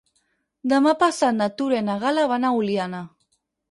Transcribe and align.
Demà 0.73 0.95
passat 1.03 1.39
na 1.43 1.51
Tura 1.61 1.81
i 1.85 1.87
na 1.93 2.01
Gal·la 2.07 2.29
van 2.35 2.53
a 2.53 2.55
Oliana. 2.65 3.09